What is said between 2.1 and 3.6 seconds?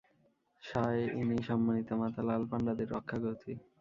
লাল পান্ডাদের রক্ষাকর্ত্রী।